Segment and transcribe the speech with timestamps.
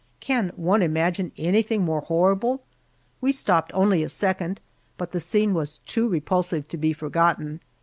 [0.19, 2.63] Can one imagine anything more horrible?
[3.21, 4.59] We stopped only a second,
[4.97, 7.59] but the scene was too repulsive to be forgotten.